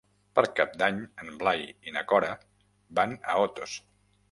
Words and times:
Per 0.37 0.43
Cap 0.59 0.71
d'Any 0.81 0.97
en 1.25 1.29
Blai 1.43 1.61
i 1.91 1.95
na 1.99 2.03
Cora 2.13 2.33
van 3.01 3.17
a 3.35 3.39
Otos. 3.47 3.79